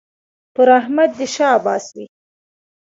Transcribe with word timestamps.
پر 0.55 0.67
احمد 0.79 1.09
دې 1.17 1.27
شاباس 1.35 1.85
وي 1.95 2.05